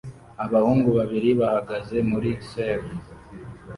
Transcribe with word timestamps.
Abahungu 0.45 0.89
babiri 0.97 1.29
bahagaze 1.39 1.97
muri 2.09 2.29
serf 2.49 2.87